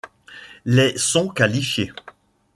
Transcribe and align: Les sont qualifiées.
Les 0.65 0.97
sont 0.97 1.27
qualifiées. 1.29 1.91